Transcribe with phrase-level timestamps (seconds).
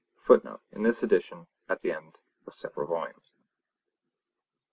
[0.25, 2.15] [Footnote: In this edition at the end
[2.47, 3.29] of the several volumes.